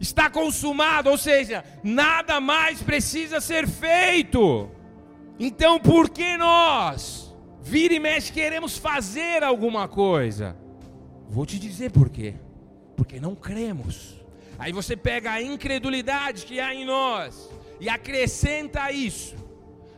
[0.00, 4.68] Está consumado, ou seja, nada mais precisa ser feito.
[5.38, 10.56] Então, por que nós, vira e mexe, queremos fazer alguma coisa?
[11.28, 12.34] Vou te dizer por quê.
[12.96, 14.22] Porque não cremos.
[14.58, 17.48] Aí você pega a incredulidade que há em nós
[17.80, 19.34] e acrescenta isso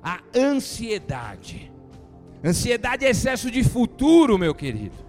[0.02, 1.72] a ansiedade.
[2.44, 5.03] Ansiedade é excesso de futuro, meu querido.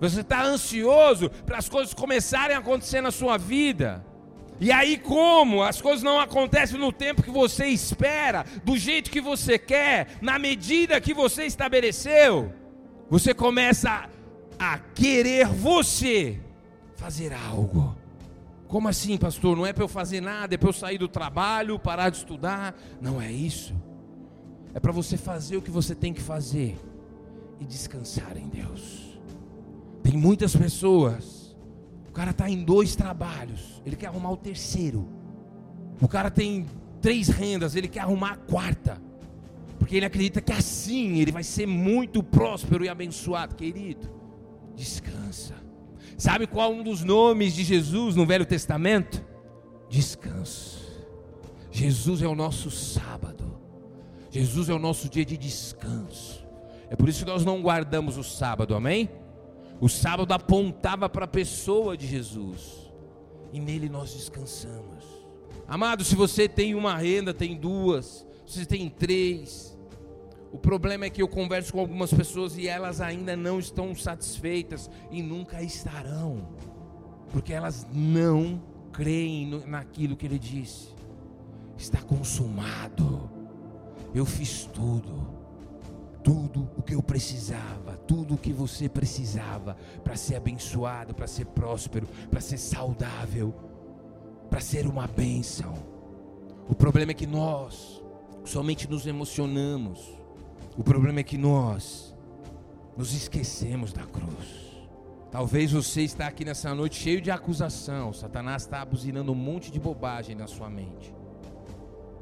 [0.00, 4.04] Você está ansioso para as coisas começarem a acontecer na sua vida.
[4.60, 9.20] E aí, como as coisas não acontecem no tempo que você espera, do jeito que
[9.20, 12.52] você quer, na medida que você estabeleceu,
[13.08, 14.08] você começa
[14.58, 16.40] a, querer você
[16.96, 17.96] fazer algo.
[18.66, 19.56] Como assim, pastor?
[19.56, 22.76] Não é para eu fazer nada, é para eu sair do trabalho, parar de estudar.
[23.00, 23.74] Não é isso.
[24.74, 26.76] É para você fazer o que você tem que fazer
[27.60, 29.07] e descansar em Deus.
[30.02, 31.56] Tem muitas pessoas.
[32.08, 33.82] O cara está em dois trabalhos.
[33.84, 35.08] Ele quer arrumar o terceiro.
[36.00, 36.66] O cara tem
[37.00, 39.00] três rendas, ele quer arrumar a quarta.
[39.78, 44.08] Porque ele acredita que assim ele vai ser muito próspero e abençoado, querido.
[44.74, 45.54] Descansa.
[46.16, 49.24] Sabe qual é um dos nomes de Jesus no Velho Testamento?
[49.88, 50.78] Descanso.
[51.70, 53.56] Jesus é o nosso sábado.
[54.30, 56.44] Jesus é o nosso dia de descanso.
[56.90, 59.08] É por isso que nós não guardamos o sábado, amém?
[59.80, 62.90] O sábado apontava para a pessoa de Jesus.
[63.52, 65.04] E nele nós descansamos.
[65.66, 69.78] Amado, se você tem uma renda, tem duas, se você tem três,
[70.50, 74.90] o problema é que eu converso com algumas pessoas e elas ainda não estão satisfeitas
[75.10, 76.48] e nunca estarão,
[77.30, 78.62] porque elas não
[78.92, 80.88] creem naquilo que ele disse.
[81.76, 83.30] Está consumado.
[84.14, 85.37] Eu fiz tudo.
[86.28, 91.46] Tudo o que eu precisava, tudo o que você precisava para ser abençoado, para ser
[91.46, 93.54] próspero, para ser saudável,
[94.50, 95.72] para ser uma bênção.
[96.68, 98.02] O problema é que nós
[98.44, 100.18] somente nos emocionamos
[100.78, 102.14] o problema é que nós
[102.96, 104.78] nos esquecemos da cruz.
[105.28, 108.12] Talvez você está aqui nessa noite cheio de acusação.
[108.12, 111.12] Satanás está abusinando um monte de bobagem na sua mente.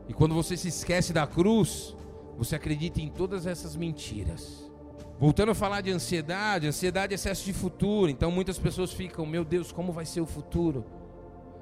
[0.09, 1.95] E quando você se esquece da cruz,
[2.37, 4.71] você acredita em todas essas mentiras.
[5.19, 8.11] Voltando a falar de ansiedade, ansiedade é excesso de futuro.
[8.11, 10.85] Então muitas pessoas ficam, meu Deus, como vai ser o futuro?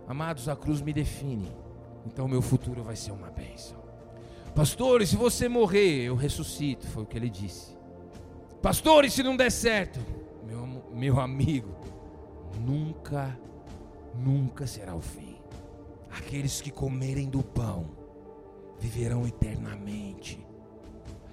[0.08, 1.50] Amados, a cruz me define.
[2.04, 3.82] Então meu futuro vai ser uma bênção.
[4.54, 7.76] Pastor, e se você morrer, eu ressuscito, foi o que ele disse.
[8.60, 10.00] Pastor, e se não der certo?
[10.44, 11.74] Meu, meu amigo,
[12.60, 13.38] nunca,
[14.14, 15.36] nunca será o fim.
[16.10, 17.90] Aqueles que comerem do pão
[18.78, 20.44] viverão eternamente.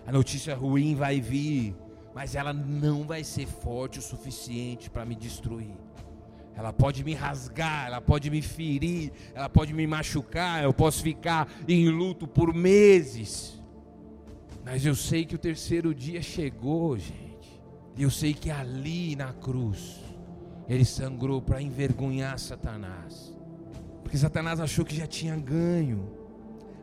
[0.06, 1.76] A notícia ruim vai vir,
[2.14, 5.76] mas ela não vai ser forte o suficiente para me destruir.
[6.56, 11.48] Ela pode me rasgar, ela pode me ferir, ela pode me machucar, eu posso ficar
[11.68, 13.60] em luto por meses.
[14.64, 17.62] Mas eu sei que o terceiro dia chegou, gente.
[17.96, 20.00] E eu sei que ali na cruz,
[20.68, 23.34] ele sangrou para envergonhar Satanás.
[24.04, 26.21] Porque Satanás achou que já tinha ganho.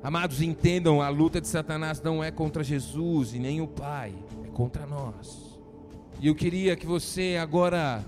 [0.02, 4.48] Amados, entendam, a luta de Satanás não é contra Jesus e nem o Pai, é
[4.48, 5.58] contra nós.
[6.20, 8.04] E eu queria que você agora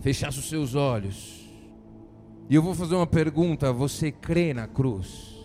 [0.00, 1.48] fechasse os seus olhos.
[2.48, 5.36] E eu vou fazer uma pergunta: você crê na cruz?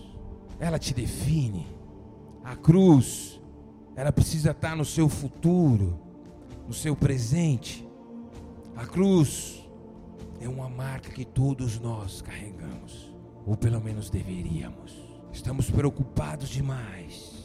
[0.59, 1.67] Ela te define.
[2.43, 3.41] A cruz,
[3.95, 5.99] ela precisa estar no seu futuro,
[6.67, 7.85] no seu presente.
[8.75, 9.67] A cruz
[10.39, 13.11] é uma marca que todos nós carregamos,
[13.45, 15.06] ou pelo menos deveríamos.
[15.31, 17.37] Estamos preocupados demais.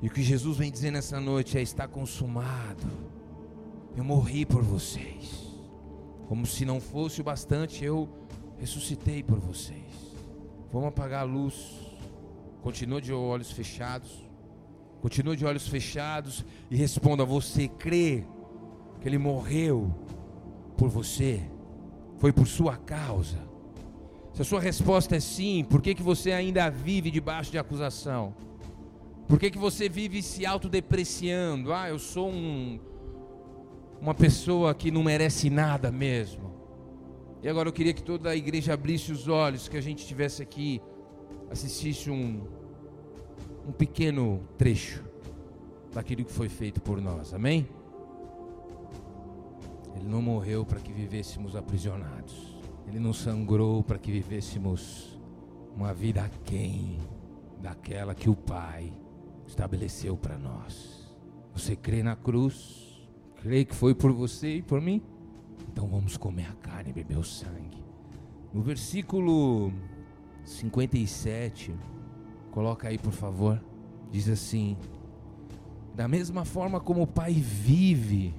[0.00, 2.86] E o que Jesus vem dizer nessa noite é: está consumado.
[3.96, 5.48] Eu morri por vocês.
[6.28, 8.08] Como se não fosse o bastante, eu
[8.58, 10.14] ressuscitei por vocês.
[10.72, 11.54] Vamos apagar a luz.
[12.62, 14.26] Continua de olhos fechados.
[15.00, 18.24] Continua de olhos fechados e responda: Você crê
[19.00, 19.94] que Ele morreu
[20.76, 21.40] por você?
[22.18, 23.47] Foi por sua causa?
[24.38, 28.32] Se a sua resposta é sim, por que, que você ainda vive debaixo de acusação?
[29.26, 31.72] Por que, que você vive se autodepreciando?
[31.72, 32.78] Ah, eu sou um
[34.00, 36.54] uma pessoa que não merece nada mesmo.
[37.42, 40.40] E agora eu queria que toda a igreja abrisse os olhos, que a gente tivesse
[40.40, 40.80] aqui,
[41.50, 42.46] assistisse um,
[43.66, 45.02] um pequeno trecho
[45.92, 47.68] daquilo que foi feito por nós, amém?
[49.96, 52.56] Ele não morreu para que vivêssemos aprisionados,
[52.88, 55.20] ele não sangrou para que vivêssemos
[55.76, 56.98] uma vida aquém
[57.60, 58.90] daquela que o Pai
[59.46, 61.14] estabeleceu para nós.
[61.52, 63.06] Você crê na cruz?
[63.42, 65.02] Creio que foi por você e por mim.
[65.70, 67.84] Então vamos comer a carne e beber o sangue.
[68.54, 69.70] No versículo
[70.44, 71.74] 57,
[72.50, 73.62] coloca aí por favor.
[74.10, 74.78] Diz assim:
[75.94, 78.34] Da mesma forma como o Pai vive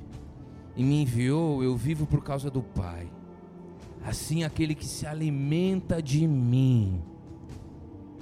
[0.76, 3.19] e me enviou, eu vivo por causa do Pai.
[4.04, 7.02] Assim aquele que se alimenta de mim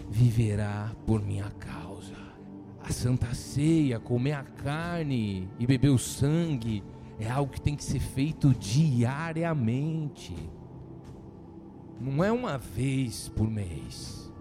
[0.09, 1.87] viverá por minha causa
[2.87, 6.81] a santa ceia, comer a carne e beber o sangue,
[7.19, 10.33] é algo que tem que ser feito diariamente.
[11.99, 14.31] Não é uma vez por mês.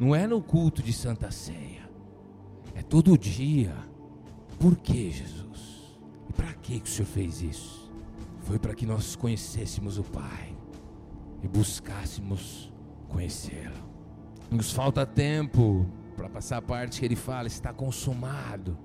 [0.00, 1.88] Não é no culto de santa ceia.
[2.74, 3.76] É todo dia.
[4.58, 6.00] Por que, Jesus?
[6.28, 7.92] E para que o Senhor fez isso?
[8.40, 10.57] Foi para que nós conhecêssemos o Pai
[11.42, 12.72] e buscássemos
[13.08, 13.88] conhecê-lo.
[14.50, 15.86] Nos falta tempo
[16.16, 18.76] para passar a parte que ele fala, está consumado.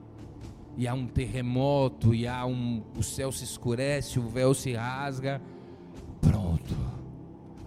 [0.75, 5.41] E há um terremoto, e há um, o céu se escurece, o véu se rasga.
[6.19, 6.75] Pronto,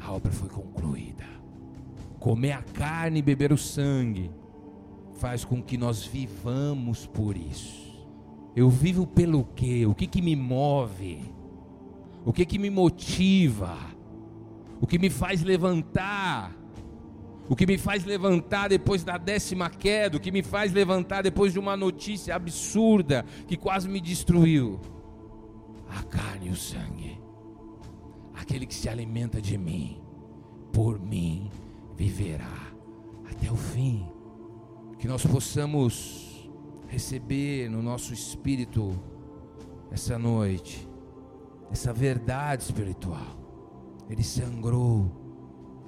[0.00, 1.24] a obra foi concluída.
[2.18, 4.30] Comer a carne e beber o sangue
[5.14, 7.86] faz com que nós vivamos por isso.
[8.54, 9.86] Eu vivo pelo quê?
[9.86, 11.20] O que que me move?
[12.24, 13.95] O que que me motiva?
[14.80, 16.54] O que me faz levantar?
[17.48, 21.52] O que me faz levantar depois da décima queda, o que me faz levantar depois
[21.52, 24.80] de uma notícia absurda que quase me destruiu.
[25.88, 27.20] A carne e o sangue.
[28.34, 30.02] Aquele que se alimenta de mim,
[30.72, 31.50] por mim
[31.96, 32.72] viverá
[33.30, 34.06] até o fim.
[34.98, 36.50] Que nós possamos
[36.88, 38.92] receber no nosso espírito
[39.90, 40.88] essa noite,
[41.70, 43.45] essa verdade espiritual.
[44.08, 45.10] Ele sangrou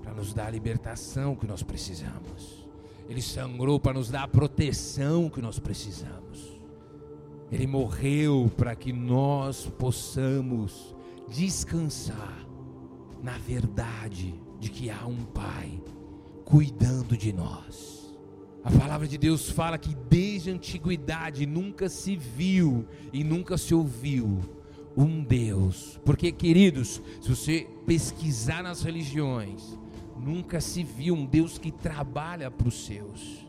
[0.03, 2.66] para nos dar a libertação que nós precisamos.
[3.09, 6.61] Ele sangrou para nos dar a proteção que nós precisamos.
[7.51, 10.95] Ele morreu para que nós possamos
[11.29, 12.47] descansar
[13.23, 15.81] na verdade de que há um Pai
[16.45, 18.14] cuidando de nós.
[18.62, 23.75] A palavra de Deus fala que desde a antiguidade nunca se viu e nunca se
[23.75, 24.41] ouviu
[24.99, 26.01] um Deus.
[26.05, 29.79] Porque, queridos, se você pesquisar nas religiões,
[30.19, 33.47] Nunca se viu um Deus que trabalha para os seus.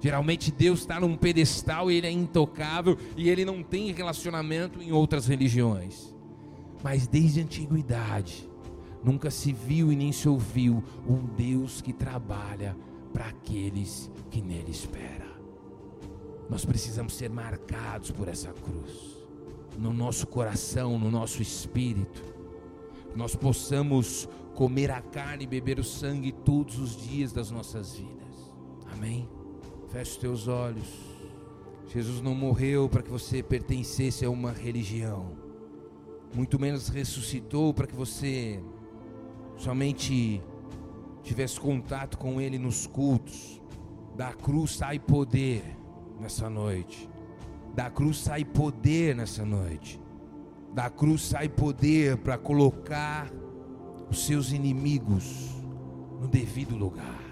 [0.00, 4.92] Geralmente Deus está num pedestal e ele é intocável e ele não tem relacionamento em
[4.92, 6.14] outras religiões.
[6.82, 8.48] Mas desde a antiguidade,
[9.02, 12.76] nunca se viu e nem se ouviu um Deus que trabalha
[13.12, 15.32] para aqueles que nele esperam.
[16.50, 19.13] Nós precisamos ser marcados por essa cruz,
[19.78, 22.22] no nosso coração, no nosso espírito.
[23.14, 28.54] Nós possamos comer a carne e beber o sangue todos os dias das nossas vidas.
[28.92, 29.28] Amém?
[29.88, 30.86] Feche os teus olhos.
[31.88, 35.44] Jesus não morreu para que você pertencesse a uma religião,
[36.34, 38.60] muito menos ressuscitou para que você
[39.56, 40.42] somente
[41.22, 43.60] tivesse contato com Ele nos cultos.
[44.16, 45.64] Da cruz sai poder
[46.20, 47.08] nessa noite.
[47.74, 50.00] Da cruz sai poder nessa noite.
[50.72, 53.30] Da cruz sai poder para colocar
[54.10, 55.50] os seus inimigos
[56.20, 57.22] no devido lugar.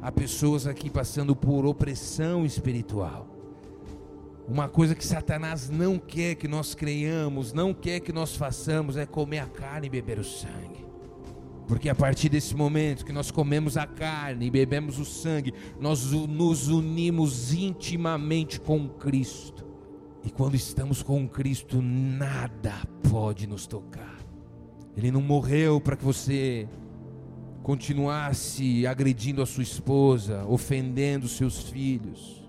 [0.00, 3.28] Há pessoas aqui passando por opressão espiritual.
[4.46, 9.06] Uma coisa que Satanás não quer que nós creiamos, não quer que nós façamos, é
[9.06, 10.84] comer a carne e beber o sangue.
[11.66, 16.12] Porque a partir desse momento que nós comemos a carne e bebemos o sangue, nós
[16.12, 19.64] nos unimos intimamente com Cristo.
[20.22, 22.74] E quando estamos com Cristo, nada
[23.10, 24.18] pode nos tocar.
[24.96, 26.68] Ele não morreu para que você
[27.62, 32.44] continuasse agredindo a sua esposa, ofendendo seus filhos.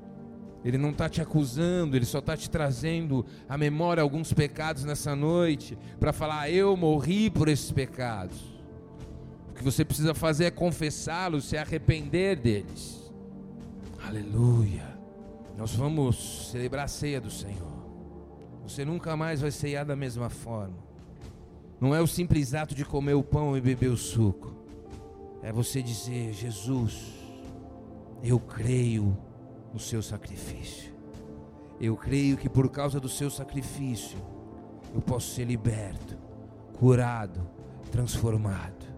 [0.64, 5.16] Ele não está te acusando, ele só está te trazendo à memória alguns pecados nessa
[5.16, 8.55] noite, para falar: eu morri por esses pecados.
[9.56, 13.10] O que você precisa fazer é confessá-los, se arrepender deles.
[14.06, 15.00] Aleluia.
[15.58, 17.74] Nós vamos celebrar a ceia do Senhor.
[18.64, 20.76] Você nunca mais vai ceiar da mesma forma.
[21.80, 24.54] Não é o simples ato de comer o pão e beber o suco.
[25.42, 27.14] É você dizer: Jesus,
[28.22, 29.18] eu creio
[29.74, 30.94] no seu sacrifício.
[31.80, 34.18] Eu creio que por causa do seu sacrifício
[34.94, 36.18] eu posso ser liberto,
[36.74, 37.50] curado,
[37.90, 38.95] transformado.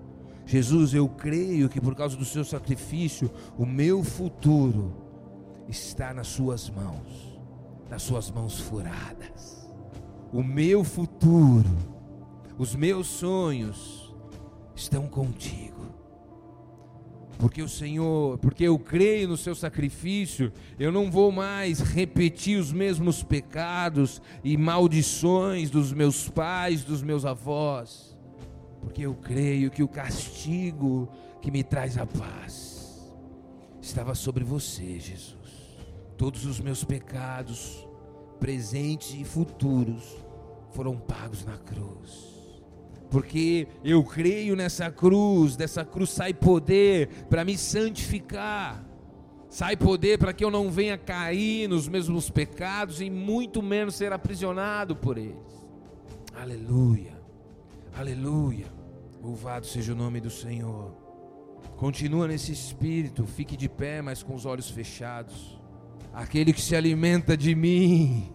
[0.48, 4.96] Jesus, eu creio que por causa do seu sacrifício o meu futuro
[5.68, 7.40] está nas suas mãos,
[7.88, 9.70] nas suas mãos furadas.
[10.34, 11.70] O meu futuro
[12.58, 14.12] os meus sonhos
[14.76, 15.76] estão contigo.
[17.38, 22.74] Porque o Senhor, porque eu creio no seu sacrifício, eu não vou mais repetir os
[22.74, 28.07] mesmos pecados e maldições dos meus pais, dos meus avós.
[28.88, 31.10] Porque eu creio que o castigo
[31.42, 33.14] que me traz a paz
[33.82, 35.36] estava sobre você, Jesus.
[36.16, 37.86] Todos os meus pecados,
[38.40, 40.24] presentes e futuros,
[40.72, 42.38] foram pagos na cruz
[43.10, 48.86] porque eu creio nessa cruz, dessa cruz sai poder para me santificar,
[49.50, 54.12] sai poder para que eu não venha cair nos mesmos pecados e muito menos ser
[54.12, 55.38] aprisionado por eles.
[56.36, 57.18] Aleluia,
[57.96, 58.77] aleluia,
[59.28, 60.96] louvado seja o nome do Senhor.
[61.76, 65.60] Continua nesse espírito, fique de pé, mas com os olhos fechados.
[66.14, 68.34] Aquele que se alimenta de mim,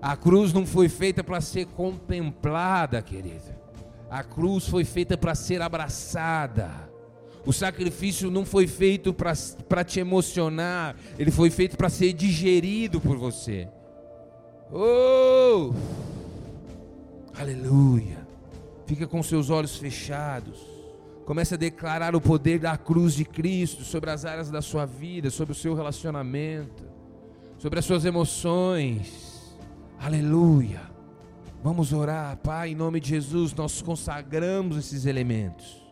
[0.00, 3.54] a cruz não foi feita para ser contemplada, querido.
[4.10, 6.90] A cruz foi feita para ser abraçada.
[7.44, 13.18] O sacrifício não foi feito para te emocionar, ele foi feito para ser digerido por
[13.18, 13.68] você.
[14.72, 15.74] Oh!
[17.38, 18.21] Aleluia.
[18.92, 20.60] Fica com seus olhos fechados.
[21.24, 25.30] Comece a declarar o poder da cruz de Cristo sobre as áreas da sua vida,
[25.30, 26.84] sobre o seu relacionamento,
[27.56, 29.56] sobre as suas emoções.
[29.98, 30.82] Aleluia.
[31.64, 35.82] Vamos orar, Pai, em nome de Jesus, nós consagramos esses elementos,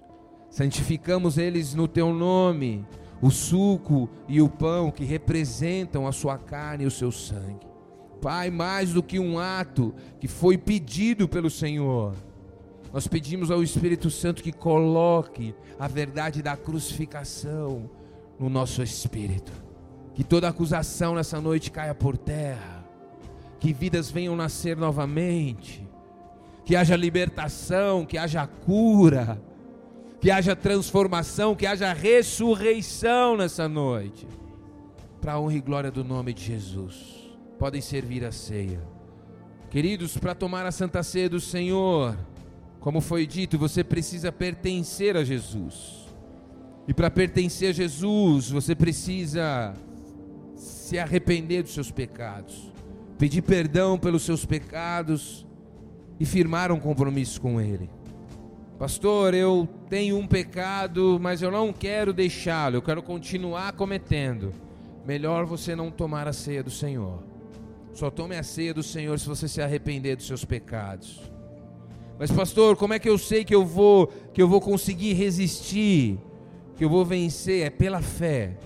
[0.50, 2.84] santificamos eles no Teu nome,
[3.22, 7.66] o suco e o pão que representam a Sua carne e o seu sangue.
[8.20, 12.14] Pai, mais do que um ato que foi pedido pelo Senhor,
[12.92, 17.88] nós pedimos ao Espírito Santo que coloque a verdade da crucificação
[18.38, 19.52] no nosso espírito.
[20.14, 22.84] Que toda acusação nessa noite caia por terra.
[23.60, 25.86] Que vidas venham nascer novamente.
[26.64, 29.40] Que haja libertação, que haja cura.
[30.20, 34.26] Que haja transformação, que haja ressurreição nessa noite.
[35.20, 37.30] Para a honra e glória do nome de Jesus.
[37.58, 38.80] Podem servir a ceia.
[39.70, 42.16] Queridos, para tomar a santa ceia do Senhor
[42.80, 46.08] como foi dito, você precisa pertencer a Jesus.
[46.88, 49.74] E para pertencer a Jesus, você precisa
[50.56, 52.72] se arrepender dos seus pecados,
[53.18, 55.46] pedir perdão pelos seus pecados
[56.18, 57.88] e firmar um compromisso com Ele.
[58.78, 64.52] Pastor, eu tenho um pecado, mas eu não quero deixá-lo, eu quero continuar cometendo.
[65.06, 67.22] Melhor você não tomar a ceia do Senhor.
[67.92, 71.29] Só tome a ceia do Senhor se você se arrepender dos seus pecados.
[72.20, 76.18] Mas pastor, como é que eu sei que eu vou que eu vou conseguir resistir,
[76.76, 77.64] que eu vou vencer?
[77.64, 78.58] É pela fé.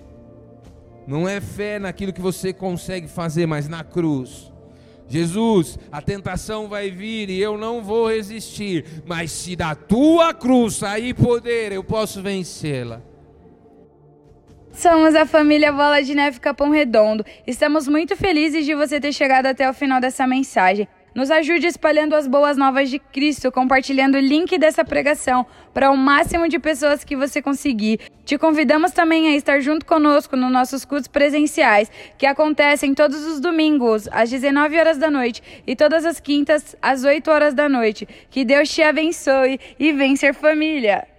[1.06, 4.52] Não é fé naquilo que você consegue fazer, mas na cruz.
[5.06, 10.74] Jesus, a tentação vai vir e eu não vou resistir, mas se da tua cruz
[10.74, 13.00] sair poder, eu posso vencê-la.
[14.72, 17.24] Somos a família Bola de Neve Capão Redondo.
[17.46, 20.88] Estamos muito felizes de você ter chegado até o final dessa mensagem.
[21.14, 25.96] Nos ajude espalhando as boas novas de Cristo, compartilhando o link dessa pregação para o
[25.96, 28.00] máximo de pessoas que você conseguir.
[28.24, 31.88] Te convidamos também a estar junto conosco nos nossos cultos presenciais,
[32.18, 37.04] que acontecem todos os domingos, às 19 horas da noite, e todas as quintas, às
[37.04, 38.08] 8 horas da noite.
[38.28, 41.13] Que Deus te abençoe e vencer família!